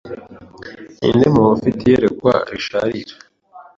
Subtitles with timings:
[0.99, 3.15] Ninde muntu ufite iyerekwa risharira